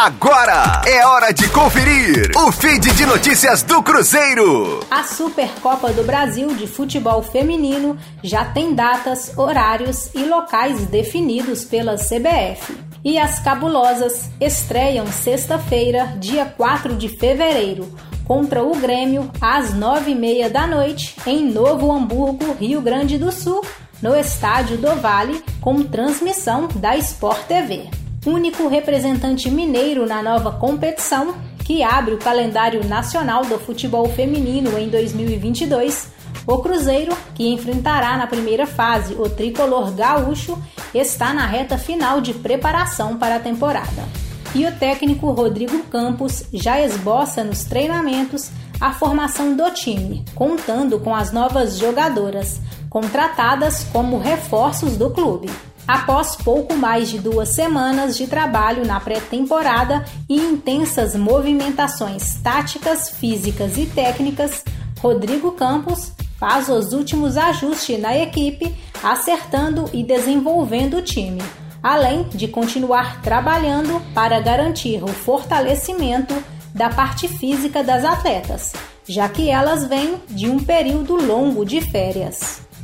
[0.00, 4.78] Agora é hora de conferir o feed de notícias do Cruzeiro.
[4.88, 11.96] A Supercopa do Brasil de Futebol Feminino já tem datas, horários e locais definidos pela
[11.96, 12.78] CBF.
[13.04, 17.92] E as cabulosas estreiam sexta-feira, dia 4 de fevereiro,
[18.24, 23.32] contra o Grêmio às nove e meia da noite em Novo Hamburgo, Rio Grande do
[23.32, 23.66] Sul,
[24.00, 27.90] no Estádio do Vale, com transmissão da Sport TV
[28.26, 31.34] único representante mineiro na nova competição,
[31.64, 36.08] que abre o calendário nacional do futebol feminino em 2022.
[36.46, 40.58] O Cruzeiro, que enfrentará na primeira fase o tricolor gaúcho,
[40.94, 44.08] está na reta final de preparação para a temporada.
[44.54, 48.50] E o técnico Rodrigo Campos já esboça nos treinamentos
[48.80, 55.50] a formação do time, contando com as novas jogadoras, contratadas como reforços do clube.
[55.88, 63.78] Após pouco mais de duas semanas de trabalho na pré-temporada e intensas movimentações táticas, físicas
[63.78, 64.62] e técnicas,
[65.00, 71.42] Rodrigo Campos faz os últimos ajustes na equipe, acertando e desenvolvendo o time,
[71.82, 76.34] além de continuar trabalhando para garantir o fortalecimento
[76.74, 78.74] da parte física das atletas,
[79.08, 82.57] já que elas vêm de um período longo de férias.